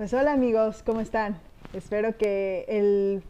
[0.00, 1.36] Pues hola amigos, ¿cómo están?
[1.74, 3.22] Espero que el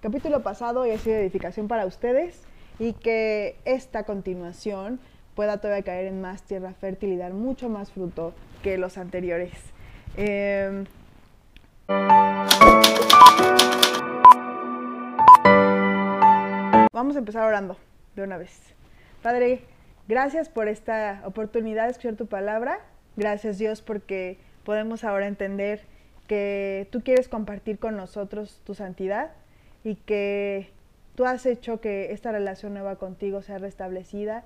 [0.00, 2.40] capítulo pasado haya sido edificación para ustedes
[2.78, 5.00] y que esta continuación
[5.34, 8.32] pueda todavía caer en más tierra fértil y dar mucho más fruto
[8.62, 9.58] que los anteriores.
[10.16, 10.84] Eh,
[16.92, 17.76] vamos a empezar orando
[18.14, 18.56] de una vez.
[19.20, 19.62] Padre,
[20.06, 22.78] gracias por esta oportunidad de escuchar tu palabra.
[23.16, 25.92] Gracias Dios porque podemos ahora entender
[26.26, 29.32] que tú quieres compartir con nosotros tu santidad
[29.82, 30.70] y que
[31.14, 34.44] tú has hecho que esta relación nueva contigo sea restablecida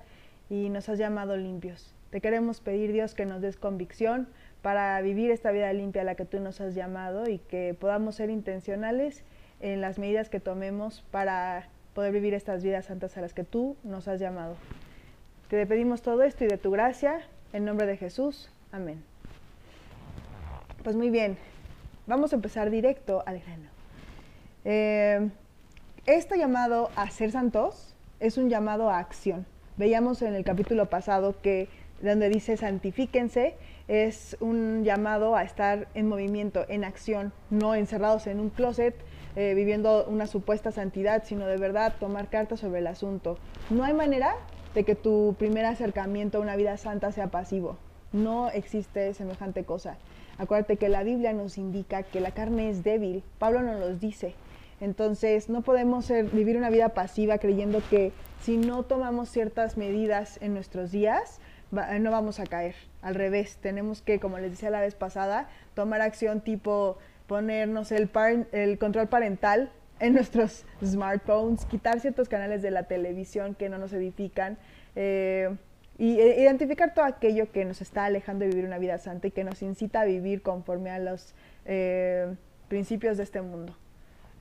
[0.49, 1.93] y nos has llamado limpios.
[2.09, 4.27] Te queremos pedir, Dios, que nos des convicción
[4.61, 8.15] para vivir esta vida limpia a la que tú nos has llamado y que podamos
[8.15, 9.23] ser intencionales
[9.61, 13.77] en las medidas que tomemos para poder vivir estas vidas santas a las que tú
[13.83, 14.55] nos has llamado.
[15.49, 17.21] Te pedimos todo esto y de tu gracia,
[17.53, 18.51] en nombre de Jesús.
[18.71, 19.03] Amén.
[20.83, 21.37] Pues muy bien,
[22.09, 23.69] vamos a empezar directo al grano.
[24.65, 25.29] Eh,
[26.05, 29.45] este llamado a ser santos es un llamado a acción.
[29.77, 31.69] Veíamos en el capítulo pasado que
[32.01, 33.55] donde dice santifíquense,
[33.87, 38.95] es un llamado a estar en movimiento, en acción, no encerrados en un closet
[39.35, 43.37] eh, viviendo una supuesta santidad, sino de verdad tomar cartas sobre el asunto.
[43.69, 44.35] No hay manera
[44.73, 47.77] de que tu primer acercamiento a una vida santa sea pasivo.
[48.11, 49.97] No existe semejante cosa.
[50.39, 53.23] Acuérdate que la Biblia nos indica que la carne es débil.
[53.37, 54.33] Pablo nos lo dice.
[54.81, 60.39] Entonces no podemos ser, vivir una vida pasiva creyendo que si no tomamos ciertas medidas
[60.41, 62.75] en nuestros días, no vamos a caer.
[63.01, 66.97] Al revés, tenemos que, como les decía la vez pasada, tomar acción tipo
[67.27, 68.09] ponernos el,
[68.53, 69.69] el control parental
[69.99, 74.57] en nuestros smartphones, quitar ciertos canales de la televisión que no nos edifican
[74.95, 75.55] eh,
[75.99, 79.31] y e, identificar todo aquello que nos está alejando de vivir una vida santa y
[79.31, 81.35] que nos incita a vivir conforme a los
[81.65, 82.33] eh,
[82.69, 83.75] principios de este mundo.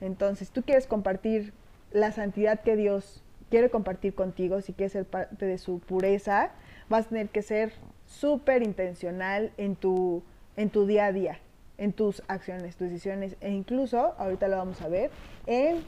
[0.00, 1.52] Entonces, tú quieres compartir
[1.90, 6.52] la santidad que Dios quiere compartir contigo, si quieres ser parte de su pureza,
[6.88, 7.72] vas a tener que ser
[8.06, 10.22] súper intencional en tu,
[10.56, 11.40] en tu día a día,
[11.76, 15.10] en tus acciones, tus decisiones e incluso, ahorita lo vamos a ver,
[15.46, 15.82] en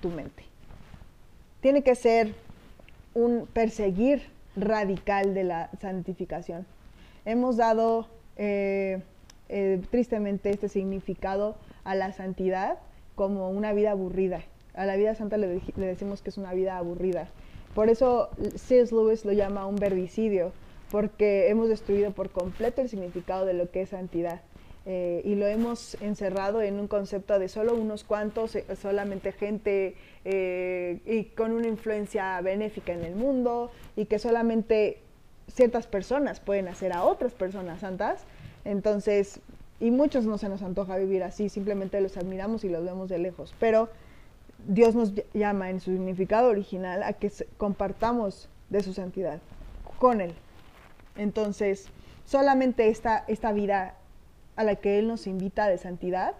[0.00, 0.44] tu mente.
[1.60, 2.34] Tiene que ser
[3.14, 4.22] un perseguir
[4.60, 6.66] radical de la santificación.
[7.24, 9.02] Hemos dado eh,
[9.48, 12.78] eh, tristemente este significado a la santidad
[13.14, 14.42] como una vida aburrida.
[14.74, 17.28] A la vida santa le, le decimos que es una vida aburrida.
[17.74, 18.94] Por eso C.S.
[18.94, 20.52] Lewis lo llama un verbicidio,
[20.90, 24.40] porque hemos destruido por completo el significado de lo que es santidad.
[24.90, 29.94] Eh, y lo hemos encerrado en un concepto de solo unos cuantos, eh, solamente gente
[30.24, 35.02] eh, y con una influencia benéfica en el mundo y que solamente
[35.46, 38.24] ciertas personas pueden hacer a otras personas santas.
[38.64, 39.40] Entonces,
[39.78, 43.18] y muchos no se nos antoja vivir así, simplemente los admiramos y los vemos de
[43.18, 43.54] lejos.
[43.60, 43.90] Pero
[44.68, 49.40] Dios nos llama en su significado original a que compartamos de su santidad
[49.98, 50.32] con Él.
[51.18, 51.90] Entonces,
[52.24, 53.94] solamente esta, esta vida
[54.58, 56.34] a la que Él nos invita de santidad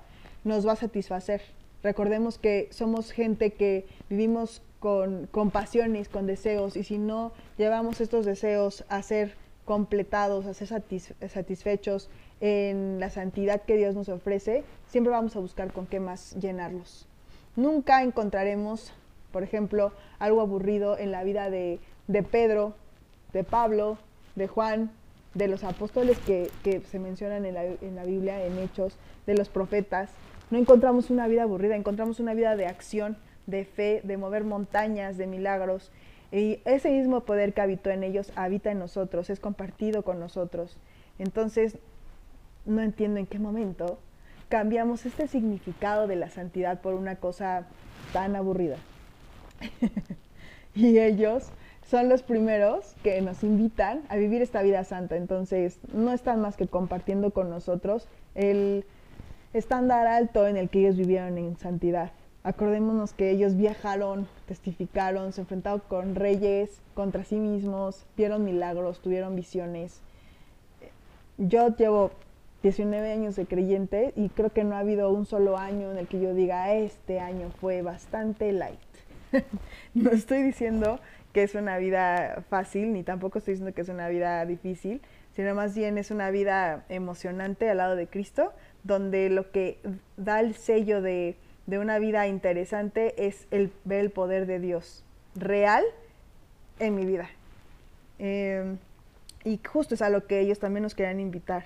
[0.45, 1.41] nos va a satisfacer.
[1.83, 8.01] Recordemos que somos gente que vivimos con, con pasiones, con deseos, y si no llevamos
[8.01, 10.69] estos deseos a ser completados, a ser
[11.29, 16.35] satisfechos en la santidad que Dios nos ofrece, siempre vamos a buscar con qué más
[16.41, 17.07] llenarlos.
[17.55, 18.93] Nunca encontraremos,
[19.31, 21.79] por ejemplo, algo aburrido en la vida de,
[22.09, 22.75] de Pedro,
[23.33, 23.99] de Pablo,
[24.35, 24.91] de Juan,
[25.35, 26.51] de los apóstoles que,
[26.91, 27.55] se mencionan en
[27.95, 28.97] la, Biblia, en Hechos,
[29.27, 30.11] de los profetas.
[30.51, 33.17] No encontramos una vida aburrida, encontramos una vida de acción,
[33.47, 35.91] de fe, de mover montañas, de milagros.
[36.33, 40.79] Y ese mismo poder que habitó en ellos habita en nosotros, es compartido con nosotros.
[41.19, 41.79] Entonces,
[42.65, 43.99] no entiendo en qué momento
[44.49, 47.67] cambiamos este significado de la santidad por una cosa
[48.13, 48.77] tan aburrida.
[50.75, 51.51] y ellos
[51.89, 55.17] son los primeros que nos invitan a vivir esta vida santa.
[55.17, 58.85] Entonces, no están más que compartiendo con nosotros el
[59.55, 62.13] estándar alto en el que ellos vivieron en santidad.
[62.43, 69.35] Acordémonos que ellos viajaron, testificaron, se enfrentaron con reyes, contra sí mismos, vieron milagros, tuvieron
[69.35, 70.03] visiones.
[71.39, 72.11] Yo llevo
[72.63, 76.07] 19 años de creyente y creo que no ha habido un solo año en el
[76.07, 78.79] que yo diga, este año fue bastante light.
[79.95, 81.01] no estoy diciendo
[81.33, 85.01] que es una vida fácil, ni tampoco estoy diciendo que es una vida difícil,
[85.35, 88.53] sino más bien es una vida emocionante al lado de Cristo,
[88.85, 89.79] donde lo que
[90.17, 91.37] da el sello de,
[91.67, 95.05] una vida interesante es el ver el poder de Dios
[95.35, 95.85] real
[96.79, 97.29] en mi vida.
[98.19, 98.79] Em,
[99.45, 101.65] y justo es a lo que ellos también nos querían invitar,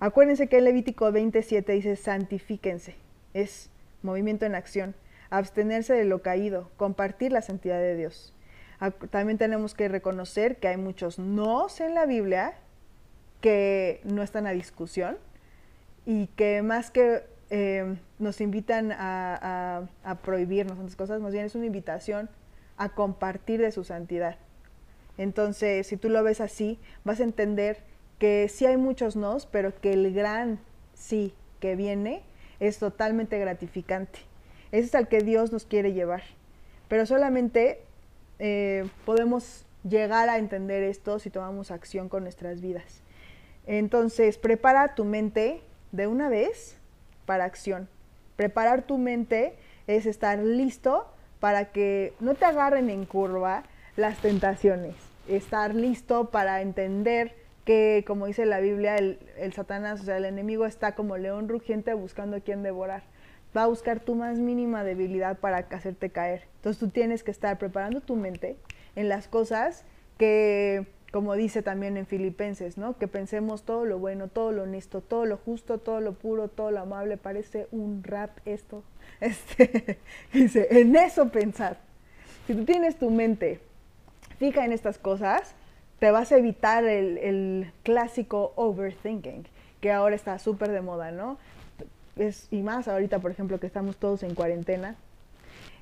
[0.00, 2.94] Acuérdense que en Levítico 27 dice santifíquense,
[3.34, 3.68] es
[4.02, 4.94] movimiento en acción,
[5.28, 8.32] abstenerse de lo caído, compartir la santidad de Dios.
[9.10, 12.54] También tenemos que reconocer que hay muchos nos en la Biblia
[13.40, 15.16] que no están a discusión
[16.06, 21.66] y que más que eh, nos invitan a, a, prohibirnos cosas, más bien es una
[21.66, 22.28] invitación
[22.76, 24.36] a compartir de su santidad.
[25.16, 27.78] Entonces, si tú lo ves así, vas a entender
[28.18, 30.60] que sí hay muchos nos, pero que el gran
[30.94, 32.22] sí que viene
[32.60, 34.20] es totalmente gratificante.
[34.70, 36.22] Ese es al que Dios nos quiere llevar.
[36.88, 37.82] Pero solamente
[38.38, 43.02] eh, podemos llegar a entender esto si tomamos acción con nuestras vidas.
[43.66, 45.60] Entonces, prepara tu mente
[45.92, 46.76] de una vez
[47.26, 47.88] para acción.
[48.36, 49.54] Preparar tu mente
[49.86, 51.06] es estar listo
[51.40, 53.64] para que no te agarren en curva
[53.96, 54.94] las tentaciones.
[55.28, 59.18] Estar listo para entender que, como dice la Biblia, el,
[59.52, 63.02] Satanás, o sea, el enemigo está como león rugiente buscando a quien devorar.
[63.56, 66.44] Va a buscar tu más mínima debilidad para hacerte caer.
[66.56, 68.56] Entonces tú tienes que estar preparando tu mente
[68.94, 69.84] en las cosas
[70.18, 72.98] que, como dice también en Filipenses, ¿no?
[72.98, 76.70] Que pensemos todo lo bueno, todo lo honesto, todo lo justo, todo lo puro, todo
[76.70, 77.16] lo amable.
[77.16, 78.82] Parece un rap esto.
[79.20, 79.98] Este,
[80.32, 81.78] dice, en eso pensar.
[82.46, 83.60] Si tú tienes tu mente
[84.38, 85.54] fija en estas cosas,
[85.98, 89.46] te vas a evitar el, clásico overthinking,
[89.80, 91.38] que ahora está súper de moda, ¿no?
[92.50, 94.96] Y más ahorita, por ejemplo, que estamos todos en cuarentena,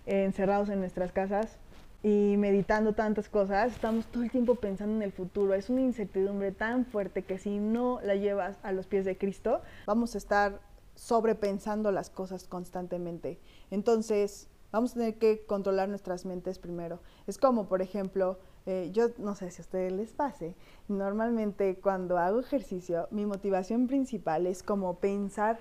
[0.05, 1.59] encerrados en nuestras casas
[2.03, 5.55] y meditando tantas cosas, estamos todo el tiempo pensando en el futuro.
[5.55, 9.63] Es una incertidumbre tan fuerte que si no la llevas a los pies de Cristo,
[9.87, 10.61] vamos a estar
[10.95, 13.39] sobrepensando las cosas constantemente.
[13.71, 17.01] Entonces, vamos a tener que controlar nuestras mentes primero.
[17.27, 20.55] Es como, por ejemplo, eh, yo no sé si a ustedes les pase,
[20.89, 25.59] normalmente cuando hago ejercicio, mi motivación principal es como pensar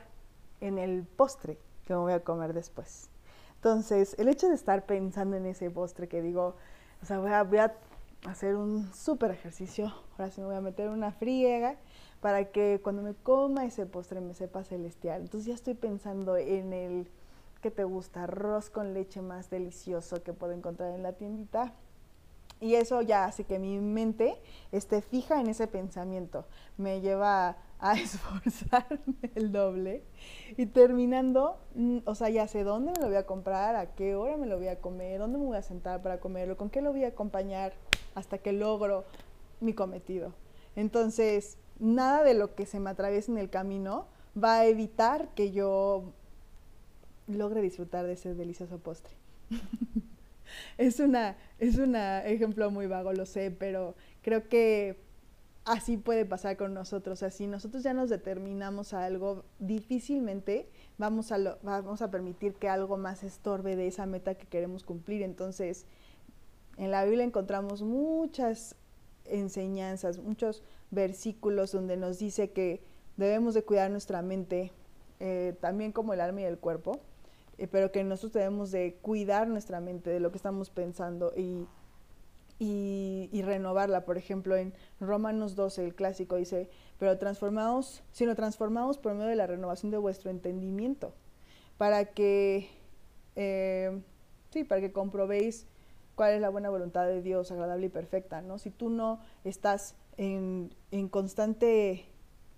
[0.62, 3.10] en el postre que me voy a comer después.
[3.56, 6.56] Entonces, el hecho de estar pensando en ese postre que digo,
[7.02, 7.76] o sea, voy a,
[8.28, 11.76] hacer un súper ejercicio, ahora sí me voy a meter una friega
[12.22, 15.22] para que cuando me coma ese postre me sepa celestial.
[15.22, 17.12] Entonces ya estoy pensando en el
[17.62, 21.74] que te gusta, arroz con leche más delicioso que puedo encontrar en la tiendita
[22.66, 24.36] y eso ya hace que mi mente
[24.72, 26.46] esté fija en ese pensamiento.
[26.78, 28.98] Me lleva a esforzarme
[29.36, 30.04] el doble.
[30.58, 34.16] Y terminando, mm, o sea, ya sé dónde me lo voy a comprar, a qué
[34.16, 36.82] hora me lo voy a comer, dónde me voy a sentar para comerlo, con qué
[36.82, 37.74] lo voy a acompañar
[38.16, 39.06] hasta que logro
[39.60, 40.34] mi cometido.
[40.76, 45.52] Entonces, nada de lo que se me atraviese en el camino va a evitar que
[45.52, 46.14] yo
[47.28, 49.14] logre disfrutar de ese delicioso postre.
[50.78, 54.98] es una es un ejemplo muy vago, lo sé, pero creo que
[55.66, 57.24] así puede pasar con nosotros.
[57.24, 62.98] Así nosotros ya nos determinamos a algo, difícilmente vamos a, vamos a permitir que algo
[62.98, 65.22] más estorbe de esa meta que queremos cumplir.
[65.24, 65.86] Entonces,
[66.78, 68.76] en la Biblia encontramos muchas
[69.26, 72.84] enseñanzas, muchos versículos donde nos dice que
[73.18, 74.72] debemos de cuidar nuestra mente,
[75.20, 77.00] eh, también como el alma y el cuerpo
[77.58, 81.68] eh, pero que nosotros debemos de cuidar nuestra mente de lo que estamos pensando y,
[82.60, 84.06] y, renovarla.
[84.06, 89.36] Por ejemplo, en Romanos 12, el clásico dice, pero transformados, sino transformados por medio de
[89.36, 91.14] la renovación de vuestro entendimiento,
[91.78, 92.70] para que,
[93.36, 94.02] eh,
[94.52, 95.68] sí, para que comprobéis
[96.16, 98.58] cuál es la buena voluntad de Dios, agradable y perfecta, ¿no?
[98.58, 102.06] Si tú no estás en, en constante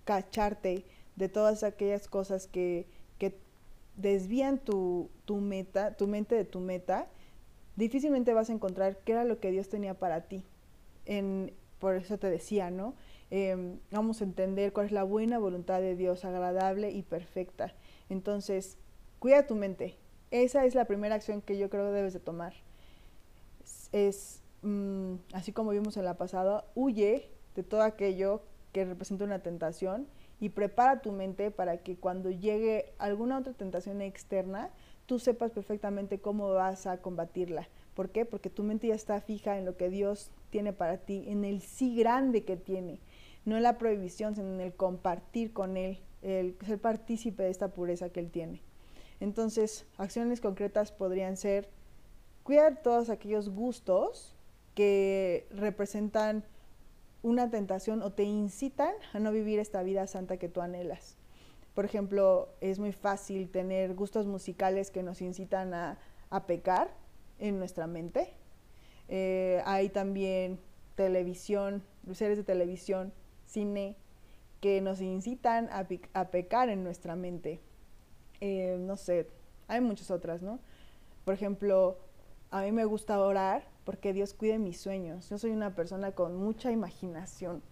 [0.04, 0.84] cacharte
[1.16, 2.86] de todas aquellas cosas que,
[3.18, 3.36] que
[3.98, 7.08] desvían tu, meta, tu mente de tu meta,
[7.76, 10.44] difícilmente vas a encontrar qué era lo que Dios tenía para ti.
[11.04, 12.94] En, por eso te decía, ¿no?
[13.30, 17.74] Em, vamos a entender cuál es la buena voluntad de Dios, agradable y perfecta.
[18.08, 18.78] Entonces,
[19.18, 19.96] cuida tu mente.
[20.30, 22.54] Esa es la primera acción que yo creo que debes de tomar.
[23.92, 29.40] Es, mm, así como vimos en la pasada, huye de todo aquello que representa una
[29.40, 30.06] tentación
[30.40, 34.70] y prepara tu mente para que cuando llegue alguna otra tentación externa,
[35.06, 37.68] tú sepas perfectamente cómo vas a combatirla.
[37.94, 38.24] ¿Por qué?
[38.24, 41.60] Porque tu mente ya está fija en lo que Dios tiene para ti, en el
[41.60, 43.00] sí grande que tiene,
[43.44, 47.68] no en la prohibición, sino en el compartir con Él, el ser partícipe de esta
[47.68, 48.62] pureza que Él tiene.
[49.20, 51.68] Entonces, acciones concretas podrían ser
[52.44, 54.36] cuidar todos aquellos gustos
[54.74, 56.44] que representan
[57.22, 61.16] una tentación o te incitan a no vivir esta vida santa que tú anhelas.
[61.74, 65.98] Por ejemplo, es muy fácil tener gustos musicales que nos incitan a,
[66.46, 66.90] pecar
[67.38, 68.34] en nuestra mente.
[69.08, 70.58] Eh, hay también
[70.96, 71.82] televisión,
[72.12, 73.12] series de televisión,
[73.46, 73.96] cine,
[74.60, 77.60] que nos incitan a, pecar en nuestra mente.
[78.40, 79.28] Eh, no sé,
[79.68, 80.58] hay muchas otras, ¿no?
[81.24, 81.98] Por ejemplo,
[82.50, 85.30] a mí me gusta orar porque Dios cuide mis sueños.
[85.30, 87.62] Yo soy una persona con mucha imaginación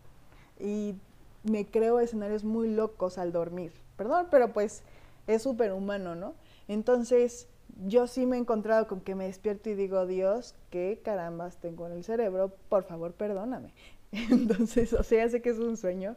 [0.58, 0.94] y
[1.42, 3.74] me creo escenarios muy locos al dormir.
[3.98, 4.82] Perdón, pero pues
[5.26, 6.32] es súper humano, ¿no?
[6.68, 7.48] Entonces,
[7.86, 11.86] yo sí me he encontrado con que me despierto y digo, Dios, qué carambas tengo
[11.86, 13.74] en el cerebro, por favor, perdóname.
[14.10, 16.16] Entonces, o sea, sé que es un sueño,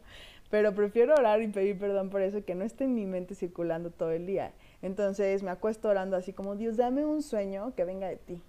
[0.49, 3.91] pero prefiero orar y pedir perdón por eso que no esté en mi mente circulando
[3.91, 4.53] todo el día.
[4.81, 8.41] Entonces me acuesto orando así como, Dios, dame un sueño que venga de ti.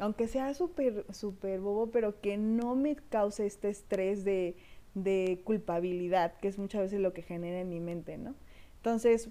[0.00, 4.56] Aunque sea súper, súper bobo, pero que no me cause este estrés de,
[4.94, 8.34] de culpabilidad, que es muchas veces lo que genera en mi mente, ¿no?
[8.76, 9.30] Entonces,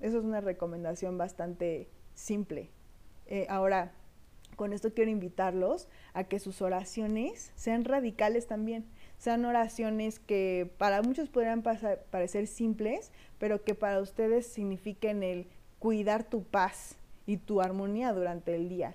[0.00, 2.70] eso es una recomendación bastante simple.
[3.26, 3.92] Eh, ahora,
[4.56, 8.84] con esto quiero invitarlos a que sus oraciones sean radicales también.
[9.18, 15.46] Sean oraciones que para muchos podrían parecer simples, pero que para ustedes signifiquen el
[15.78, 16.96] cuidar tu paz
[17.26, 18.94] y tu armonía durante el día.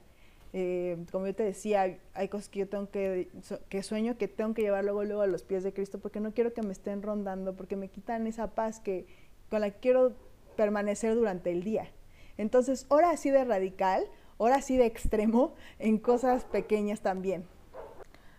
[0.51, 3.29] Eh, como yo te decía, hay cosas que yo tengo que,
[3.70, 6.34] que sueño que tengo que llevar luego, luego a los pies de Cristo porque no
[6.34, 9.06] quiero que me estén rondando, porque me quitan esa paz que,
[9.50, 10.13] con la que quiero
[10.56, 11.91] permanecer durante el día.
[12.38, 14.06] Entonces, ora así de radical,
[14.38, 17.46] ora así de extremo en cosas pequeñas también.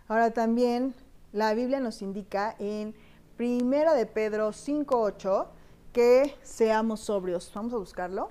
[0.09, 0.95] Ahora también
[1.33, 2.95] la Biblia nos indica en
[3.37, 5.47] Primera de Pedro 5.8
[5.93, 7.51] que seamos sobrios.
[7.55, 8.31] Vamos a buscarlo.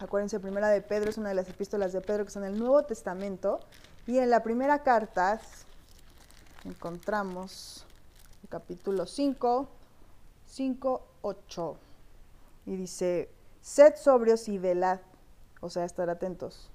[0.00, 2.82] Acuérdense, Primera de Pedro es una de las epístolas de Pedro que en el Nuevo
[2.82, 3.60] Testamento.
[4.06, 5.40] Y en la primera carta
[6.64, 7.86] encontramos
[8.42, 9.68] el capítulo 5,
[10.46, 11.76] 5, 8.
[12.66, 15.00] Y dice, sed sobrios y velad,
[15.60, 16.70] o sea, estar atentos.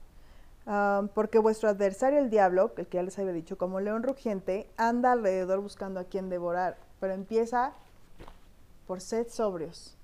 [1.13, 5.11] porque vuestro adversario el diablo, el que ya les había dicho, como león rugiente, anda
[5.11, 7.73] alrededor buscando a quien devorar, pero empieza
[8.87, 9.95] por sed sobrios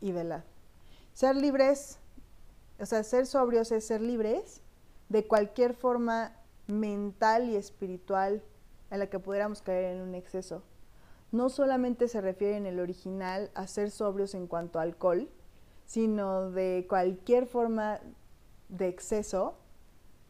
[0.00, 0.42] y velad.
[1.12, 1.98] Ser libres,
[2.80, 4.62] o sea, ser sobrios es ser libres
[5.08, 8.42] de cualquier forma mental y espiritual
[8.90, 10.62] en la que pudiéramos caer en un exceso
[11.30, 15.28] no solamente se refiere en el original a ser sobrios en cuanto a alcohol,
[15.86, 18.00] sino de cualquier forma
[18.68, 19.56] de exceso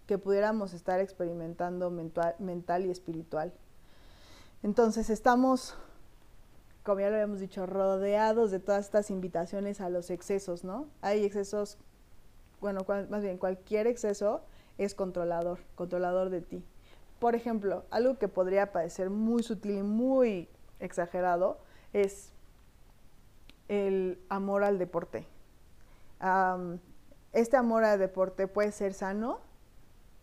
[0.06, 3.52] que pudiéramos estar experimentando mental, y espiritual.
[4.62, 5.76] Entonces estamos,
[6.82, 10.88] como ya lo habíamos dicho, rodeados de todas estas invitaciones a los excesos, ¿no?
[11.00, 11.78] Hay excesos,
[12.60, 14.42] bueno, más bien cualquier exceso
[14.78, 16.64] es controlador, controlador de ti.
[17.18, 20.48] Por ejemplo, algo que podría parecer muy sutil y muy
[20.78, 21.58] exagerado
[21.92, 22.32] es
[23.68, 25.26] el amor al deporte.
[27.32, 29.40] este amor al deporte puede ser sano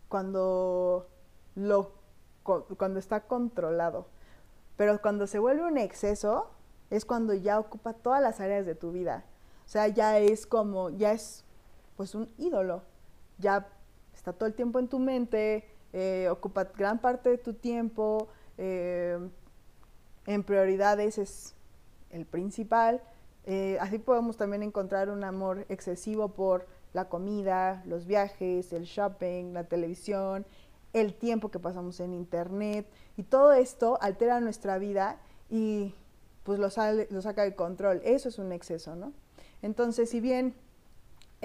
[0.08, 1.08] cuando,
[1.54, 1.92] lo,
[2.42, 4.06] cuando está controlado,
[4.76, 6.50] pero cuando se vuelve un exceso
[6.90, 9.24] es cuando ya ocupa todas las áreas de tu vida.
[9.64, 11.45] O sea, ya es como, ya es
[11.96, 12.82] pues un ídolo,
[13.38, 13.68] ya
[14.14, 19.18] está todo el tiempo en tu mente, eh, ocupa gran parte de tu tiempo, eh,
[20.26, 21.54] en prioridades es
[22.10, 23.02] el principal.
[23.44, 29.52] Eh, así podemos también encontrar un amor excesivo por la comida, los viajes, el shopping,
[29.52, 30.44] la televisión,
[30.92, 35.94] el tiempo que pasamos en internet y todo esto altera nuestra vida y
[36.42, 36.68] pues lo,
[37.10, 38.00] lo saca de control.
[38.04, 39.12] Eso es un exceso, ¿no?
[39.62, 40.54] Entonces, si bien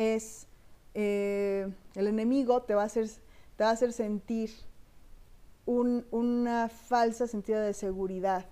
[0.02, 0.48] es
[0.94, 3.10] eh, el enemigo te va a hacer,
[3.56, 4.52] te va a hacer sentir
[5.66, 8.46] un, una falsa sentido de seguridad,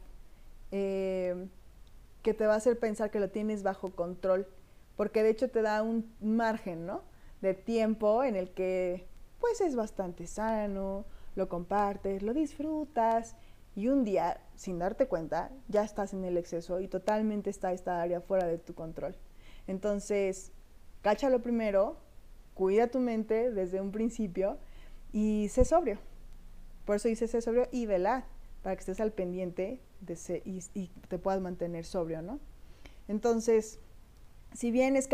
[0.72, 1.48] eh,
[2.22, 4.48] que te va a hacer pensar que lo tienes bajo control,
[4.96, 7.02] porque de hecho te da un margen, ¿no?
[7.42, 9.08] De tiempo en el que
[9.40, 13.36] pues es bastante sano, lo compartes, lo disfrutas
[13.76, 18.02] y un día, sin darte cuenta, ya estás en el exceso y totalmente está esta
[18.02, 19.16] área fuera de tu control.
[19.68, 20.52] Entonces,
[21.02, 21.98] cáchalo primero,
[22.54, 24.58] cuida tu mente desde un principio
[25.12, 25.98] y sé sobrio.
[26.86, 28.26] Por eso dice sé sobrio y vela,
[28.62, 29.82] para que estés al pendiente
[30.46, 32.40] y, te puedas mantener sobrio, ¿no?
[33.08, 33.80] Entonces,
[34.54, 35.08] si bien es,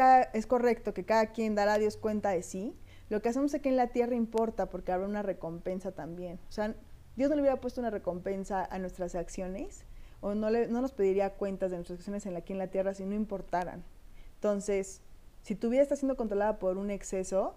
[0.48, 2.76] correcto que cada quien dará a Dios cuenta de sí,
[3.10, 6.40] lo que hacemos aquí en la tierra importa porque habrá una recompensa también.
[6.50, 6.76] O sea,
[7.16, 9.86] Dios no le hubiera puesto una recompensa a nuestras acciones
[10.22, 13.84] o no, nos pediría cuentas de nuestras acciones aquí en la tierra si no importaran.
[14.36, 15.02] Entonces,
[15.46, 17.54] si tu vida está siendo controlada por un exceso,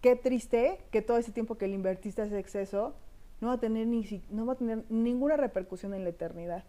[0.00, 2.96] qué triste que todo ese tiempo que le invertiste a ese exceso
[3.40, 6.64] no va a tener, ni, no va a tener ninguna repercusión en la eternidad.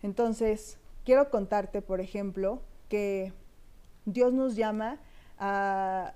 [0.00, 3.32] Entonces, quiero contarte, por ejemplo, que
[4.04, 5.00] Dios nos llama
[5.40, 6.14] a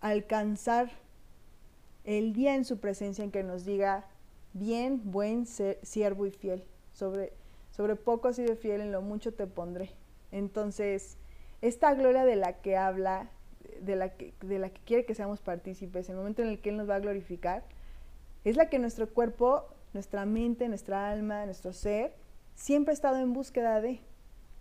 [0.00, 0.90] alcanzar
[2.02, 4.08] el día en su presencia en que nos diga,
[4.52, 6.64] bien, buen siervo y fiel.
[6.92, 7.32] Sobre,
[7.70, 9.92] sobre poco has sido fiel, en lo mucho te pondré.
[10.32, 11.18] Entonces,
[11.60, 13.30] esta gloria de la que habla,
[13.80, 14.32] de la que,
[14.84, 17.64] quiere que seamos partícipes, el momento en el que Él nos va a glorificar,
[18.44, 22.14] es la que nuestro cuerpo, nuestra mente, nuestra alma, nuestro ser,
[22.54, 24.00] siempre ha estado en búsqueda de.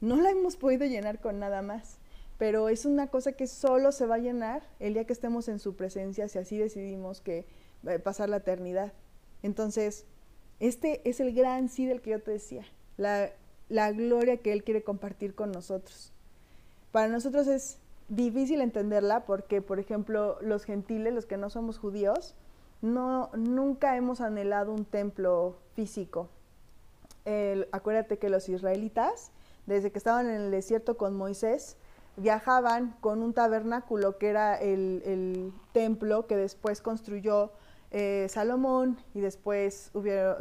[0.01, 1.99] No la hemos podido llenar con nada más,
[2.37, 5.59] pero es una cosa que solo se va a llenar el día que estemos en
[5.59, 7.45] su presencia, si así decidimos que
[8.03, 8.93] pasar la eternidad.
[9.43, 10.05] Entonces,
[10.59, 12.65] este es el gran sí del que yo te decía,
[12.97, 16.13] la gloria que Él quiere compartir con nosotros.
[16.91, 17.79] Para nosotros es
[18.09, 22.35] difícil entenderla porque, por ejemplo, los gentiles, los que no somos judíos,
[22.81, 26.29] no, nunca hemos anhelado un templo físico.
[27.71, 29.31] acuérdate que los israelitas,
[29.65, 31.75] desde que estaban en el desierto con Moisés,
[32.15, 37.51] viajaban con un tabernáculo que era el, el templo que después construyó
[37.91, 39.91] eh, Salomón y después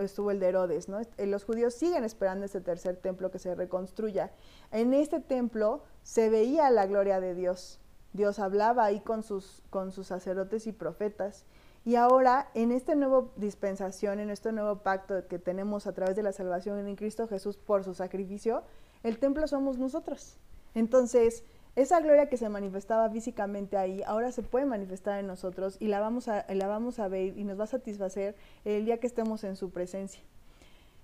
[0.01, 0.89] estuvo el de Herodes.
[0.89, 1.01] ¿no?
[1.01, 4.33] Eh, los judíos siguen esperando ese tercer templo que se reconstruya.
[4.73, 7.81] En este templo se veía la gloria de Dios.
[8.13, 11.45] Dios hablaba ahí con sus, con sus sacerdotes y profetas.
[11.85, 16.25] Y ahora, en esta nueva dispensación, en este nuevo pacto que tenemos a través de
[16.25, 18.65] la salvación en Cristo Jesús por su sacrificio,
[19.05, 20.39] el templo somos nosotros.
[20.75, 21.45] Entonces,
[21.77, 26.01] esa gloria que se manifestaba físicamente ahí, ahora se puede manifestar en nosotros y la
[26.01, 29.45] vamos a, la vamos a ver y nos va a satisfacer el día que estemos
[29.45, 30.23] en su presencia.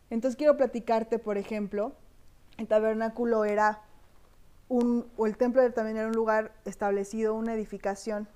[0.09, 1.93] Entonces quiero platicarte, por ejemplo,
[2.57, 3.83] el tabernáculo era
[4.69, 8.27] un, o el templo también era un lugar establecido, una edificación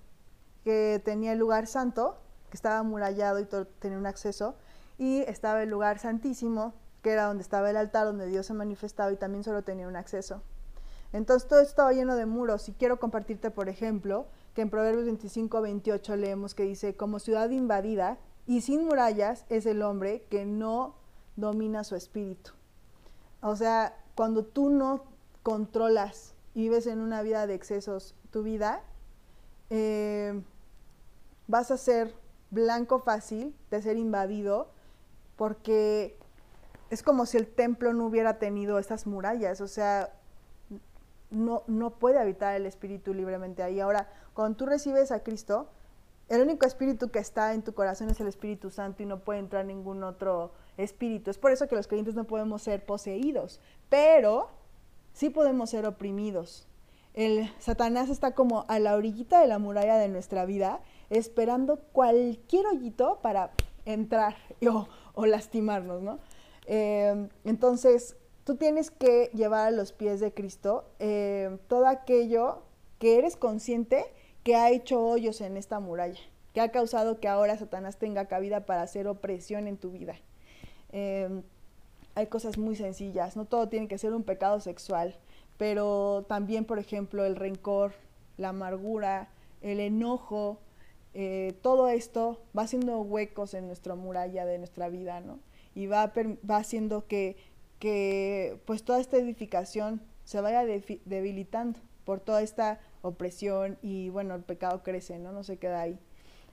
[0.63, 2.19] que tenía el lugar santo,
[2.51, 3.47] que estaba amurallado y
[3.79, 4.57] tenía un acceso,
[4.99, 9.11] y estaba el lugar santísimo, que era donde estaba el altar, donde Dios se manifestaba
[9.11, 10.43] y también solo tenía un acceso.
[11.17, 15.63] Entonces todo estaba lleno de muros y quiero compartirte, por ejemplo, que en Proverbios 25,
[15.63, 20.95] 28 leemos que dice, como ciudad invadida y sin murallas es el hombre que no
[21.37, 22.51] domina su espíritu.
[23.41, 25.05] O sea, cuando tú no
[25.43, 28.83] controlas y vives en una vida de excesos tu vida,
[29.71, 30.43] eh,
[31.47, 32.15] vas a ser
[32.51, 34.71] blanco fácil de ser invadido
[35.37, 36.19] porque
[36.91, 39.63] es como si el templo no hubiera tenido estas murallas.
[39.63, 40.13] O sea,
[41.31, 43.81] no, no puede habitar el espíritu libremente ahí.
[43.81, 45.69] Ahora, cuando tú recibes a Cristo,
[46.29, 49.39] el único espíritu que está en tu corazón es el Espíritu Santo y no puede
[49.39, 51.31] entrar ningún otro espíritu.
[51.31, 54.49] Es por eso que los creyentes no podemos ser poseídos, pero
[55.13, 56.67] sí podemos ser oprimidos.
[57.15, 62.67] El Satanás está como a la orillita de la muralla de nuestra vida, esperando cualquier
[62.67, 63.53] hoyito para
[63.85, 64.37] entrar
[65.15, 66.19] o, lastimarnos, ¿no?
[66.67, 72.63] Eh, entonces, tú tienes que llevar a los pies de Cristo eh, todo aquello
[73.01, 74.05] que eres consciente
[74.45, 76.21] que ha hecho hoyos en esta muralla,
[76.55, 80.15] que ha causado que ahora Satanás tenga cabida para hacer opresión en tu vida.
[80.93, 81.43] Em,
[82.15, 85.17] hay cosas muy sencillas, no todo tiene que ser un pecado sexual,
[85.59, 87.95] pero también, por ejemplo, el rencor,
[88.37, 89.29] la amargura,
[89.61, 90.61] el enojo,
[91.15, 95.41] eh, todo esto va haciendo huecos en nuestra muralla de nuestra vida, ¿no?
[95.75, 96.13] Y va,
[96.49, 97.37] va haciendo que
[97.79, 104.43] que pues toda esta edificación se vaya debilitando por toda esta opresión y bueno, el
[104.43, 105.33] pecado crece, ¿no?
[105.33, 105.99] No se queda ahí.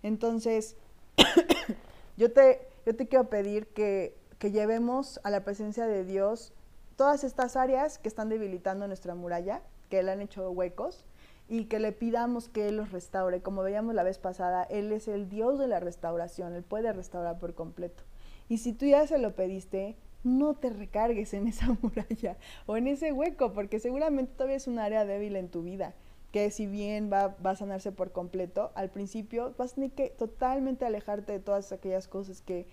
[0.01, 0.75] Entonces,
[2.17, 6.53] yo, te, yo te quiero pedir que, que llevemos a la presencia de Dios
[6.95, 11.05] todas estas áreas que están debilitando nuestra muralla, que le han hecho huecos,
[11.49, 13.41] y que le pidamos que Él los restaure.
[13.41, 17.39] Como veíamos la vez pasada, Él es el Dios de la restauración, Él puede restaurar
[17.39, 18.03] por completo.
[18.49, 22.87] Y si tú ya se lo pediste, no te recargues en esa muralla o en
[22.87, 25.93] ese hueco, porque seguramente todavía es un área débil en tu vida,
[26.31, 30.85] que si bien va, a sanarse por completo, al principio vas a tener que totalmente
[30.85, 32.67] alejarte de todas aquellas cosas que,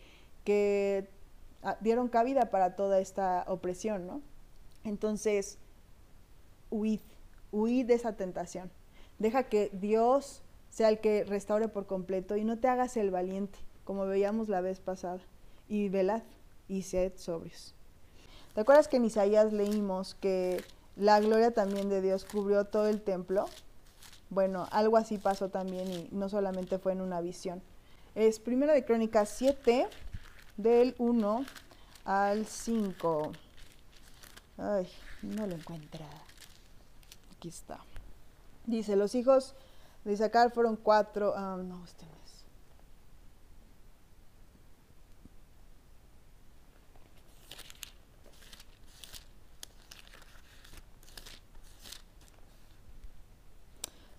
[0.45, 1.09] que
[1.63, 4.23] ah, dieron cabida para toda esta opresión, ¿no?
[4.85, 5.59] Entonces,
[6.71, 7.01] huid,
[7.53, 8.71] huid de esa tentación.
[9.19, 13.59] Deja que Dios sea el que restaure por completo y no te hagas el valiente,
[13.85, 15.21] como veíamos la vez pasada.
[15.69, 16.23] Y velad
[16.71, 17.75] y sed sobrios.
[18.55, 20.63] ¿Te acuerdas que en Isaías leímos que
[20.97, 23.47] la gloria también de Dios cubrió todo el templo?
[24.31, 27.63] Bueno, algo así pasó también y no solamente fue en una visión.
[28.15, 29.89] Es Primera de Crónicas 7,
[30.57, 31.45] del 1
[32.05, 33.33] al 5.
[34.59, 34.89] Ay,
[35.23, 36.07] no lo encuentra.
[37.37, 37.81] Aquí está.
[38.67, 39.55] Dice, los hijos
[40.05, 41.35] de Isaacar fueron cuatro.
[41.37, 42.20] Ah, no, este no.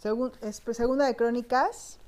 [0.02, 2.00] Pues, segunda de Crónicas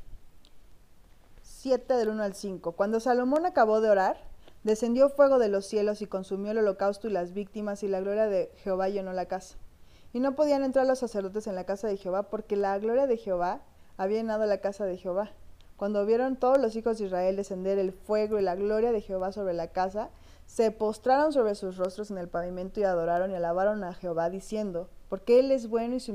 [1.44, 2.72] 7 del 1 al 5.
[2.72, 4.18] Cuando Salomón acabó de orar,
[4.64, 8.28] Descendió fuego de los cielos y consumió el holocausto y las víctimas, y la gloria
[8.28, 9.58] de Jehová llenó la casa.
[10.14, 13.18] Y no podían entrar los sacerdotes en la casa de Jehová, porque la gloria de
[13.18, 13.60] Jehová
[13.98, 15.32] había llenado la casa de Jehová.
[15.76, 19.34] Cuando vieron todos los hijos de Israel descender el fuego y la gloria de Jehová
[19.34, 20.12] sobre la casa,
[20.46, 24.88] se postraron sobre sus rostros en el pavimento y adoraron y alabaron a Jehová, diciendo,
[25.14, 26.12] porque Él es bueno y su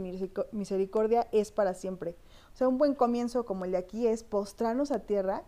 [0.51, 2.17] misericordia es para siempre.
[2.53, 5.45] O sea, un buen comienzo como el de aquí es postrarnos a tierra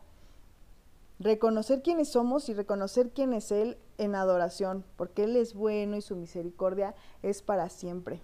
[1.18, 6.00] reconocer quiénes somos y reconocer quién es Él en adoración, porque Él es bueno y
[6.00, 8.22] su misericordia es para siempre.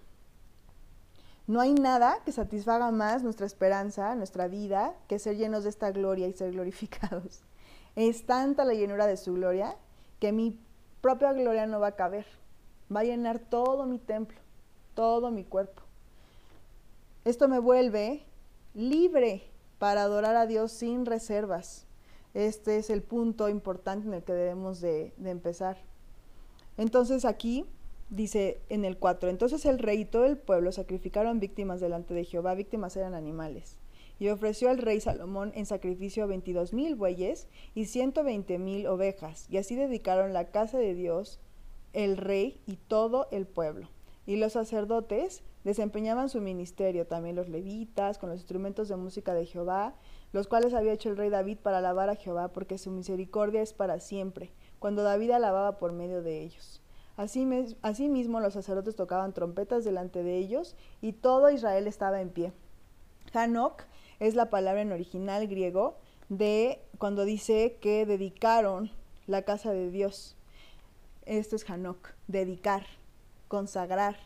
[1.45, 5.91] No hay nada que satisfaga más nuestra esperanza, nuestra vida, que ser llenos de esta
[5.91, 7.41] gloria y ser glorificados.
[7.97, 9.75] Es tanta la llenura de su gloria
[10.21, 10.57] que mi
[11.01, 12.27] propia gloria no va a caber.
[12.95, 14.39] Va a llenar todo mi templo,
[14.97, 15.83] todo mi cuerpo.
[17.23, 18.23] Esto me vuelve
[18.73, 19.43] libre
[19.77, 21.85] para adorar a Dios sin reservas.
[22.33, 25.77] Este es el punto importante en el que debemos de, empezar.
[26.77, 27.63] Entonces aquí
[28.09, 32.25] dice en el 4, entonces el rey y todo el pueblo sacrificaron víctimas delante de
[32.25, 33.77] Jehová, víctimas eran animales.
[34.17, 39.45] Y ofreció al rey Salomón en sacrificio veintidós mil bueyes y ciento veinte mil ovejas.
[39.51, 41.39] Y así dedicaron la casa de Dios,
[41.93, 43.89] el rey y todo el pueblo.
[44.27, 49.47] Y los sacerdotes desempeñaban su ministerio, también los levitas, con los instrumentos de música de
[49.47, 49.95] Jehová,
[50.33, 53.73] los cuales había hecho el rey David para alabar a Jehová, porque su misericordia es
[53.73, 56.83] para siempre, cuando David alababa por medio de ellos.
[57.15, 62.53] Asimismo los sacerdotes tocaban trompetas delante de ellos, y todo Israel estaba en pie.
[63.33, 63.83] Hanok
[64.19, 65.97] es la palabra en original griego
[66.29, 68.91] de cuando dice que dedicaron
[69.25, 70.35] la casa de Dios.
[71.25, 72.85] Esto es Hanok, dedicar,
[73.47, 74.17] consagrar,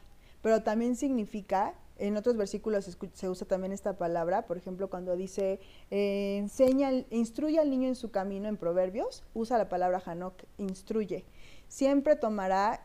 [0.41, 5.60] pero también significa en otros versículos se usa también esta palabra, por ejemplo, cuando dice,
[5.91, 11.25] eh, enseña, instruye al niño en su camino en Proverbios, usa la palabra Hanok, instruye.
[11.67, 12.84] Siempre tomará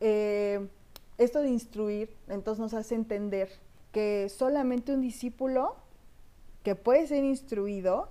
[0.00, 0.66] eh,
[1.16, 3.50] esto de instruir, entonces nos hace entender
[3.92, 5.76] que solamente un discípulo
[6.64, 8.08] que puede ser instruido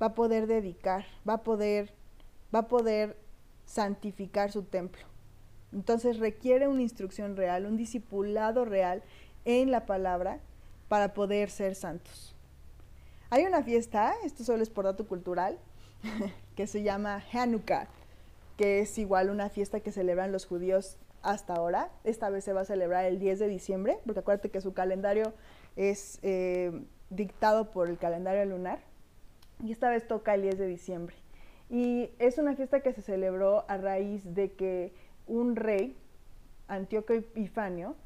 [0.00, 1.92] va a poder dedicar, va a poder,
[2.54, 3.14] va a poder
[3.66, 5.09] santificar su templo.
[5.72, 9.02] Entonces requiere una instrucción real, un discipulado real
[9.44, 10.40] en la palabra
[10.88, 12.34] para poder ser santos.
[13.30, 15.58] Hay una fiesta, esto solo es por dato cultural,
[16.56, 17.88] que se llama Hanukkah,
[18.56, 21.90] que es igual una fiesta que celebran los judíos hasta ahora.
[22.02, 25.32] Esta vez se va a celebrar el 10 de diciembre, porque acuérdate que su calendario
[25.76, 28.80] es eh, dictado por el calendario lunar,
[29.62, 31.14] y esta vez toca el 10 de diciembre.
[31.68, 34.92] Y es una fiesta que se celebró a raíz de que
[35.26, 35.96] un rey,
[36.68, 37.96] Antíoco Epifanio,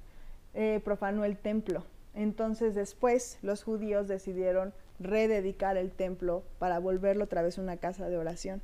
[0.55, 1.85] eh, profanó el templo.
[2.15, 8.17] Entonces después los judíos decidieron rededicar el templo para volverlo otra vez una casa de
[8.17, 8.63] oración.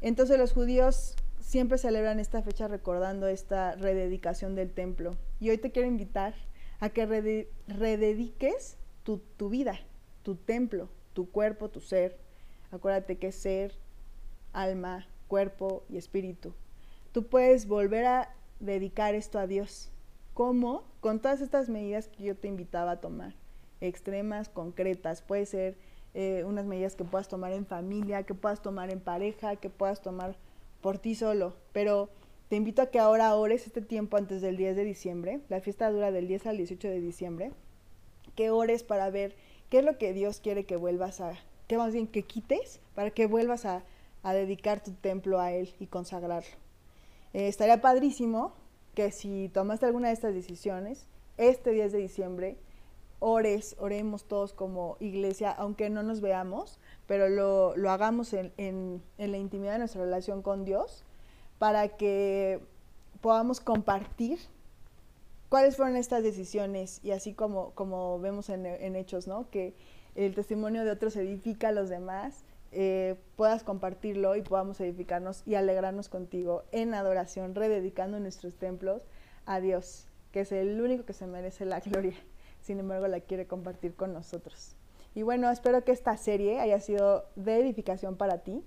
[0.00, 5.16] Entonces los judíos siempre celebran esta fecha recordando esta rededicación del templo.
[5.40, 6.34] Y hoy te quiero invitar
[6.78, 7.06] a que
[7.66, 9.80] redediques tu, tu vida,
[10.22, 12.16] tu templo, tu cuerpo, tu ser.
[12.70, 13.74] Acuérdate que es ser,
[14.52, 16.54] alma, cuerpo y espíritu.
[17.12, 19.90] Tú puedes volver a dedicar esto a Dios
[20.38, 20.84] ¿Cómo?
[21.00, 23.34] Con todas estas medidas que yo te invitaba a tomar,
[23.80, 25.20] extremas, concretas.
[25.20, 25.76] Puede ser
[26.14, 30.00] eh, unas medidas que puedas tomar en familia, que puedas tomar en pareja, que puedas
[30.00, 30.36] tomar
[30.80, 31.56] por ti solo.
[31.72, 32.08] Pero
[32.48, 35.40] te invito a que ahora ores este tiempo antes del 10 de diciembre.
[35.48, 37.50] La fiesta dura del 10 al 18 de diciembre.
[38.36, 39.34] Que ores para ver
[39.70, 41.32] qué es lo que Dios quiere que vuelvas a,
[41.66, 43.82] que más bien que quites, para que vuelvas a,
[44.22, 46.67] dedicar tu templo a Él y consagrarlo.
[47.38, 48.52] Eh, estaría padrísimo
[48.96, 52.58] que si tomaste alguna de estas decisiones, este 10 de diciembre,
[53.20, 59.00] ores, oremos todos como iglesia, aunque no nos veamos, pero lo, lo hagamos en, en,
[59.18, 61.04] en, la intimidad de nuestra relación con Dios,
[61.60, 62.58] para que
[63.20, 64.40] podamos compartir
[65.48, 69.48] cuáles fueron estas decisiones y así como, como vemos en, en Hechos, ¿no?
[69.48, 69.76] Que
[70.16, 75.54] el testimonio de otros edifica a los demás eh, puedas compartirlo y podamos edificarnos y
[75.54, 79.06] alegrarnos contigo en adoración, rededicando nuestros templos
[79.46, 82.14] a Dios, que es el único que se merece la gloria.
[82.60, 84.76] Sin embargo, la quiere compartir con nosotros.
[85.14, 88.62] Y bueno, espero que esta serie haya sido de edificación para ti.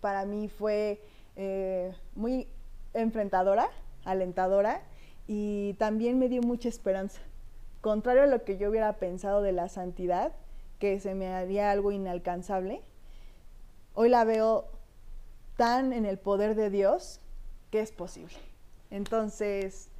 [0.00, 1.02] Para mí fue
[1.36, 2.48] eh, muy
[2.94, 3.68] enfrentadora,
[4.04, 4.82] alentadora
[5.26, 7.20] y también me dio mucha esperanza.
[7.80, 10.32] Contrario a lo que yo hubiera pensado de la santidad,
[10.78, 12.82] que se me haría algo inalcanzable,
[13.94, 14.66] hoy la veo
[15.56, 17.20] tan en el poder de Dios
[17.70, 18.36] que es posible.
[18.90, 19.90] Entonces,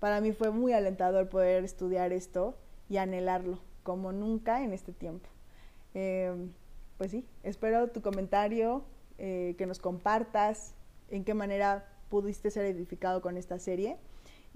[0.00, 2.56] para mí fue muy alentador poder estudiar esto
[2.88, 5.28] y anhelarlo como nunca en este tiempo.
[5.94, 6.52] Em,
[6.98, 8.84] pues sí, espero tu comentario
[9.16, 10.74] eh, que nos compartas
[11.10, 13.96] en qué manera pudiste ser edificado con esta serie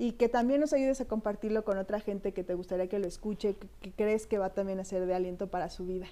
[0.03, 3.07] y que también nos ayudes a compartirlo con otra gente que te gustaría que lo
[3.07, 6.09] escuche, que, crees que va también a ser de aliento para su vida.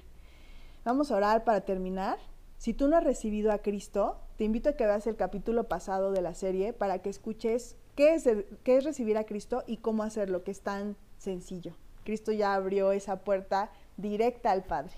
[0.85, 2.16] Vamos a orar para terminar.
[2.57, 6.12] Si tú no has recibido a Cristo, te invito a que veas el capítulo pasado
[6.12, 10.53] de la serie para que escuches qué es, recibir a Cristo y cómo hacerlo, que
[10.53, 11.74] es tan sencillo.
[12.05, 14.94] Cristo ya abrió esa puerta directa al Padre.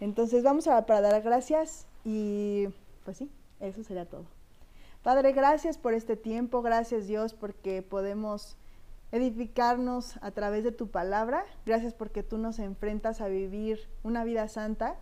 [0.00, 2.66] Entonces vamos a para dar gracias y
[3.06, 4.37] pues sí, eso sería todo.
[5.02, 8.56] Padre, gracias por este tiempo, gracias Dios porque podemos
[9.12, 14.48] edificarnos a través de tu palabra, gracias porque tú nos enfrentas a vivir una vida
[14.48, 14.96] santa,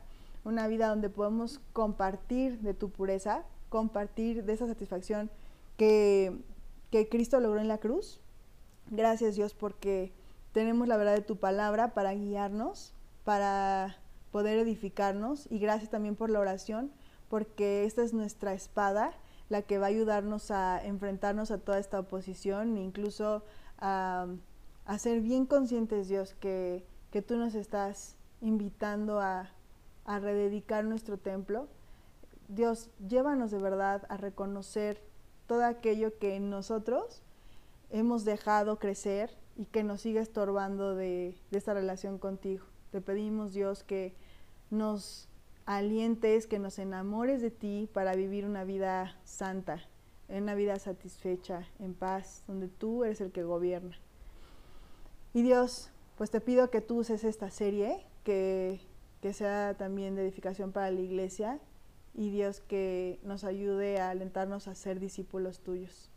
[0.44, 5.30] una vida donde podemos compartir de tu pureza, compartir de esa satisfacción
[5.76, 6.40] que,
[6.90, 8.20] que Cristo logró en la cruz.
[8.90, 10.12] Gracias Dios porque
[10.52, 12.92] tenemos la verdad de tu palabra para guiarnos,
[13.24, 13.96] para
[14.30, 16.92] poder edificarnos y gracias también por la oración
[17.28, 19.12] porque esta es nuestra espada
[19.48, 23.42] la que va a ayudarnos a enfrentarnos a toda esta oposición, incluso
[23.78, 24.26] a,
[24.98, 29.50] ser bien conscientes, Dios, que, que tú nos estás invitando a,
[30.04, 31.68] a rededicar nuestro templo.
[32.48, 35.02] Dios, llévanos de verdad a reconocer
[35.46, 37.22] todo aquello que nosotros
[37.90, 42.64] hemos dejado crecer y que nos sigue estorbando de, de esta relación contigo.
[42.90, 44.14] Te pedimos, Dios, que
[44.70, 45.28] nos
[45.66, 49.82] alientes, que nos enamores de ti para vivir una vida santa,
[50.28, 53.98] una vida satisfecha, en paz, donde tú eres el que gobierna.
[55.34, 58.80] Y Dios, pues te pido que tú uses esta serie, que,
[59.20, 61.58] que sea también de edificación para la iglesia,
[62.14, 66.10] y Dios que nos ayude a alentarnos a ser discípulos tuyos.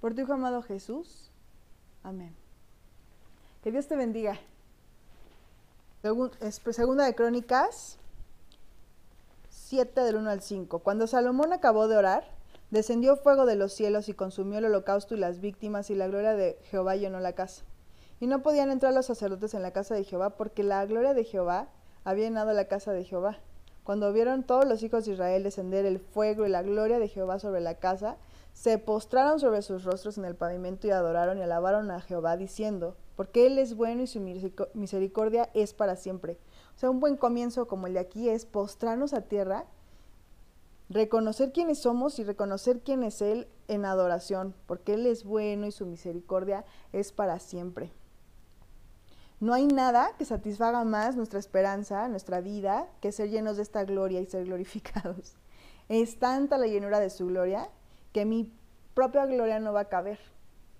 [0.00, 1.30] Por tu Hijo amado Jesús.
[2.02, 2.34] Amén.
[3.62, 4.38] Que Dios te bendiga.
[6.02, 7.98] Segunda de Crónicas
[9.74, 10.78] 7 del 1 al 5.
[10.84, 12.22] Cuando Salomón acabó de orar,
[12.70, 16.34] descendió fuego de los cielos y consumió el holocausto y las víctimas y la gloria
[16.34, 17.64] de Jehová llenó la casa.
[18.20, 21.24] Y no podían entrar los sacerdotes en la casa de Jehová porque la gloria de
[21.24, 21.70] Jehová
[22.04, 23.40] había llenado la casa de Jehová.
[23.82, 27.40] Cuando vieron todos los hijos de Israel descender el fuego y la gloria de Jehová
[27.40, 28.16] sobre la casa,
[28.52, 32.96] se postraron sobre sus rostros en el pavimento y adoraron y alabaron a Jehová diciendo,
[33.16, 34.20] porque Él es bueno y su
[34.74, 36.38] misericordia es para siempre.
[36.74, 39.66] O sea, un buen comienzo como el de aquí es postrarnos a tierra,
[40.88, 45.72] reconocer quiénes somos y reconocer quién es Él en adoración, porque Él es bueno y
[45.72, 47.92] su misericordia es para siempre.
[49.40, 53.84] No hay nada que satisfaga más nuestra esperanza, nuestra vida, que ser llenos de esta
[53.84, 55.34] gloria y ser glorificados.
[55.90, 57.68] Es tanta la llenura de su gloria
[58.14, 58.50] que mi
[58.94, 60.18] propia gloria no va a caber.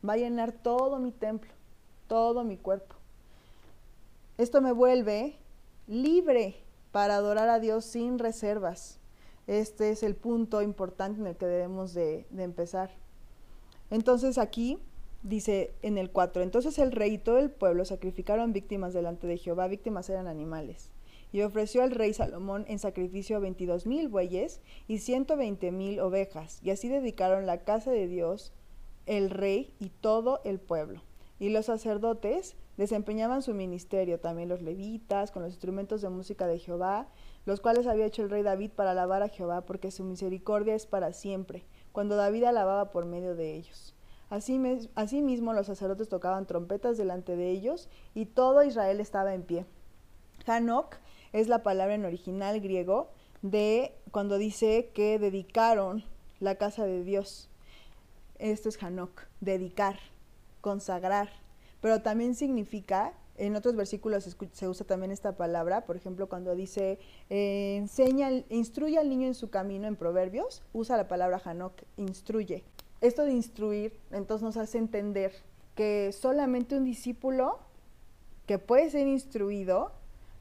[0.08, 1.52] Va a llenar todo mi templo,
[2.06, 2.94] todo mi cuerpo.
[4.38, 5.36] Esto me vuelve
[5.86, 6.56] libre
[6.92, 9.00] para adorar a Dios sin reservas.
[9.46, 12.90] Este es el punto importante en el que debemos de, empezar.
[13.90, 14.78] Entonces aquí
[15.22, 19.36] dice en el 4, entonces el rey y todo el pueblo sacrificaron víctimas delante de
[19.36, 20.90] Jehová, víctimas eran animales.
[21.32, 26.60] Y ofreció al rey Salomón en sacrificio veintidós mil bueyes y ciento veinte mil ovejas.
[26.62, 28.52] Y así dedicaron la casa de Dios,
[29.06, 31.02] el rey y todo el pueblo.
[31.40, 36.58] Y los sacerdotes desempeñaban su ministerio, también los levitas, con los instrumentos de música de
[36.58, 37.08] Jehová,
[37.44, 40.86] los cuales había hecho el rey David para alabar a Jehová, porque su misericordia es
[40.86, 43.94] para siempre, cuando David alababa por medio de ellos.
[44.30, 49.66] Asimismo los sacerdotes tocaban trompetas delante de ellos, y todo Israel estaba en pie.
[50.46, 50.96] Hanok
[51.32, 53.10] es la palabra en original griego
[53.42, 56.04] de cuando dice que dedicaron
[56.40, 57.48] la casa de Dios.
[58.38, 60.00] Esto es Hanok, dedicar,
[60.60, 61.43] consagrar
[61.84, 66.98] pero también significa, en otros versículos se usa también esta palabra, por ejemplo, cuando dice,
[67.28, 72.64] eh, enseña, instruye al niño en su camino en Proverbios, usa la palabra Hanok, instruye.
[73.02, 75.34] Esto de instruir, entonces nos hace entender
[75.74, 77.58] que solamente un discípulo
[78.46, 79.92] que puede ser instruido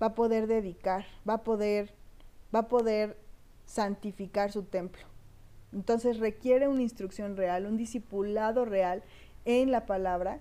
[0.02, 1.94] va a poder dedicar, va a poder,
[2.56, 3.18] va a poder
[3.66, 5.04] santificar su templo.
[5.74, 9.04] Entonces requiere una instrucción real, un discipulado real
[9.44, 10.40] en la palabra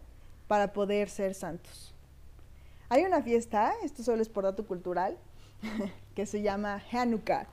[0.52, 1.94] para poder ser santos.
[2.90, 5.16] Hay una fiesta, esto solo es por dato cultural,
[6.14, 7.46] que se llama Hanukkah,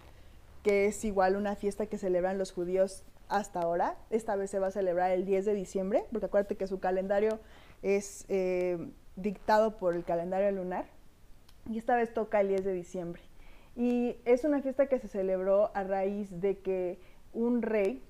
[0.64, 3.96] que es igual una fiesta que celebran los judíos hasta ahora.
[4.10, 7.40] Esta vez se va a celebrar el 10 de diciembre, porque acuérdate que su calendario
[7.84, 10.84] es eh, dictado por el calendario lunar.
[11.70, 13.22] Y esta vez toca el 10 de diciembre.
[13.78, 17.00] Y es una fiesta que se celebró a raíz de que
[17.32, 18.04] un rey,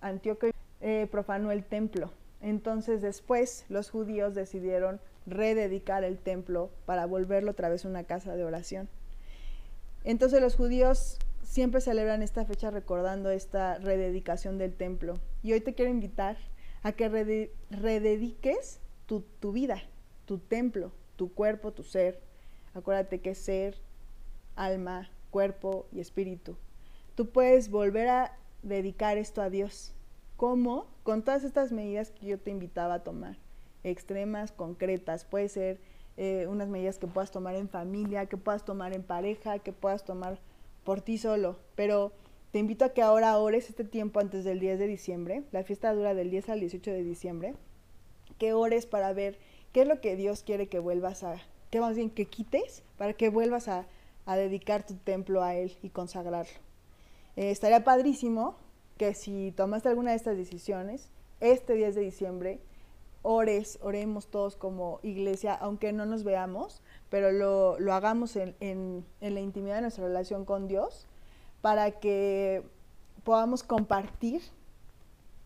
[0.00, 0.48] Antíoco,
[0.80, 2.10] eh, profanó el templo
[2.40, 8.44] entonces después los judíos decidieron rededicar el templo para volverlo otra vez una casa de
[8.44, 8.88] oración.
[10.04, 15.18] Entonces los judíos siempre celebran esta fecha recordando esta rededicación del templo.
[15.42, 16.36] Y hoy te quiero invitar
[16.82, 17.08] a que
[17.70, 19.82] redediques tu, tu vida,
[20.24, 22.20] tu templo, tu cuerpo, tu ser.
[22.74, 23.76] Acuérdate que es ser,
[24.54, 26.56] alma, cuerpo y espíritu.
[27.14, 29.95] Tú puedes volver a dedicar esto a Dios.
[30.36, 30.86] ¿Cómo?
[31.02, 33.38] Con todas estas medidas que yo te invitaba a tomar,
[33.84, 35.24] extremas, concretas.
[35.24, 35.80] Puede ser
[36.18, 40.04] eh, unas medidas que puedas tomar en familia, que puedas tomar en pareja, que puedas
[40.04, 40.38] tomar
[40.84, 41.56] por ti solo.
[41.74, 42.12] Pero
[42.52, 45.42] te invito a que ahora ores este tiempo antes del 10 de diciembre.
[45.52, 47.54] La fiesta dura del 10 al 18 de diciembre.
[48.36, 49.38] Que ores para ver
[49.72, 51.36] qué es lo que Dios quiere que vuelvas a,
[51.70, 53.86] que más bien que quites, para que vuelvas a,
[54.26, 56.52] dedicar tu templo a Él y consagrarlo.
[57.36, 58.56] Eh, estaría padrísimo
[58.96, 62.60] que si tomaste alguna de estas decisiones, este 10 de diciembre,
[63.22, 66.80] ores, oremos todos como iglesia, aunque no nos veamos,
[67.10, 71.06] pero lo, lo hagamos en, en, en, la intimidad de nuestra relación con Dios,
[71.60, 72.62] para que
[73.24, 74.42] podamos compartir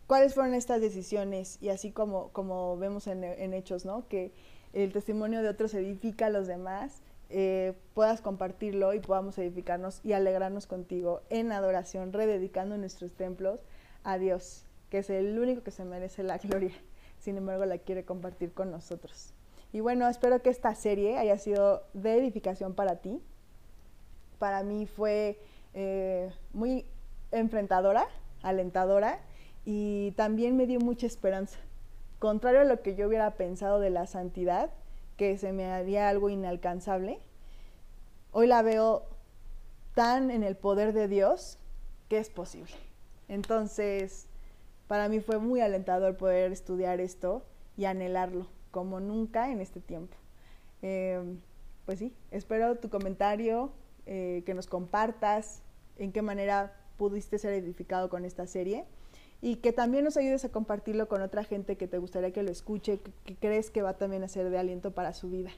[0.05, 4.07] cuáles fueron estas decisiones y así como, como vemos en, en Hechos, ¿no?
[4.07, 4.31] Que
[4.73, 7.01] el testimonio de otros edifica a los demás,
[7.33, 13.61] eh, puedas compartirlo y podamos edificarnos y alegrarnos contigo en adoración, rededicando nuestros templos
[14.03, 16.73] a Dios, que es el único que se merece la gloria.
[17.19, 19.33] Sin embargo, la quiere compartir con nosotros.
[19.73, 23.21] Y bueno, espero que esta serie haya sido de edificación para ti.
[24.37, 25.39] Para mí fue
[25.73, 26.85] eh, muy
[27.31, 28.05] enfrentadora,
[28.41, 29.19] alentadora
[29.63, 31.59] y también me dio mucha esperanza.
[32.19, 34.71] Contrario a lo que yo hubiera pensado de la santidad,
[35.21, 37.19] que se me haría algo inalcanzable,
[38.31, 39.05] hoy la veo
[39.93, 41.59] tan en el poder de Dios
[42.09, 42.73] que es posible.
[43.27, 44.25] Entonces,
[44.87, 47.43] para mí fue muy alentador poder estudiar esto
[47.77, 50.17] y anhelarlo como nunca en este tiempo.
[50.81, 51.39] Em,
[51.85, 53.73] pues sí, espero tu comentario,
[54.07, 55.61] eh, que nos compartas
[55.99, 58.85] en qué manera pudiste ser edificado con esta serie
[59.41, 62.51] y que también nos ayudes a compartirlo con otra gente que te gustaría que lo
[62.51, 65.49] escuche, que, crees que va también a ser de aliento para su vida.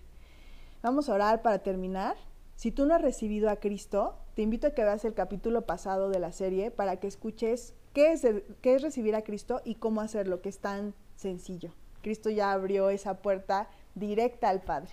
[0.82, 2.15] Vamos a orar para terminar.
[2.56, 6.10] Si tú no has recibido a Cristo, te invito a que veas el capítulo pasado
[6.10, 8.26] de la serie para que escuches qué es,
[8.62, 11.74] qué es recibir a Cristo y cómo hacerlo, que es tan sencillo.
[12.02, 14.91] Cristo ya abrió esa puerta directa al Padre.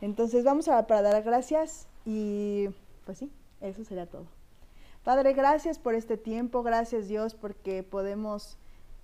[0.00, 2.68] Entonces vamos a para dar gracias y
[3.04, 4.33] pues sí, eso sería todo.
[5.04, 8.56] Padre, gracias por este tiempo, gracias Dios porque podemos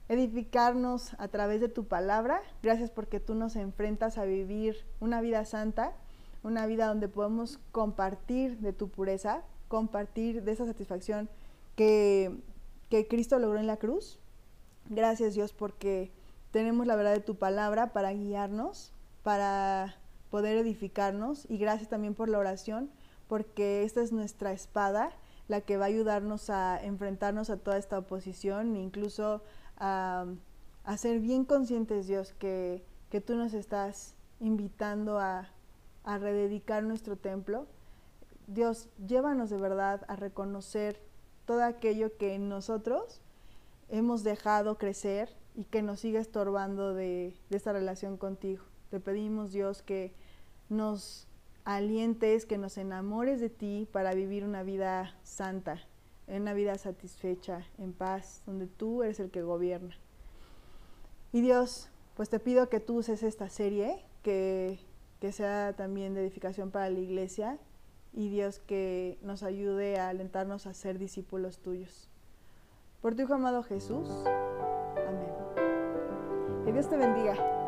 [0.09, 5.45] edificarnos a través de tu palabra, gracias porque tú nos enfrentas a vivir una vida
[5.45, 5.93] santa,
[6.43, 11.29] una vida donde podemos compartir de tu pureza, compartir de esa satisfacción
[11.77, 12.35] que,
[12.89, 14.19] que Cristo logró en la cruz.
[14.89, 16.13] Gracias Dios porque
[16.51, 19.97] tenemos la verdad de tu palabra para guiarnos, para
[20.31, 22.89] poder edificarnos y gracias también por la oración
[23.29, 25.13] porque esta es nuestra espada
[25.51, 29.43] la que va a ayudarnos a enfrentarnos a toda esta oposición incluso
[29.79, 30.27] a,
[30.97, 35.49] ser bien conscientes, Dios, que, que tú nos estás invitando a,
[36.05, 37.67] a rededicar nuestro templo.
[38.47, 41.01] Dios, llévanos de verdad a reconocer
[41.47, 43.21] todo aquello que nosotros
[43.89, 48.63] hemos dejado crecer y que nos sigue estorbando de, de esta relación contigo.
[48.91, 50.15] Te pedimos, Dios, que
[50.69, 51.27] nos
[51.65, 55.81] alientes, que nos enamores de ti para vivir una vida santa,
[56.27, 59.97] una vida satisfecha, en paz, donde tú eres el que gobierna.
[61.33, 64.81] Y Dios, pues te pido que tú uses esta serie, que,
[65.21, 67.59] que sea también de edificación para la iglesia,
[68.13, 72.09] y Dios que nos ayude a alentarnos a ser discípulos tuyos.
[73.01, 74.09] Por tu Hijo amado Jesús.
[75.07, 76.65] Amén.
[76.65, 77.60] Que Dios te bendiga.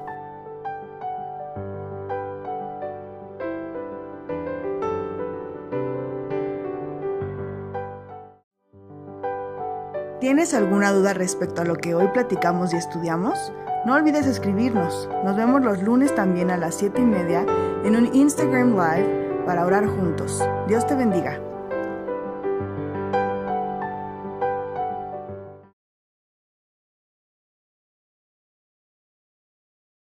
[10.33, 13.53] ¿Tienes alguna duda respecto a lo que hoy platicamos y estudiamos?
[13.85, 15.07] No olvides escribirnos.
[15.27, 17.45] Nos vemos los lunes también a las 7 y media
[17.85, 20.43] en un Instagram Live para orar juntos.
[20.69, 21.52] Dios te bendiga.